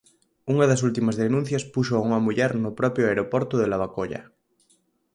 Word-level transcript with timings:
Unha 0.53 0.65
das 0.71 0.83
últimas 0.87 1.15
denuncias 1.23 1.67
púxoa 1.73 2.03
unha 2.07 2.23
muller 2.25 2.51
no 2.63 2.71
propio 2.79 3.03
aeroporto 3.09 3.53
da 3.57 3.69
Lavacolla. 3.71 4.21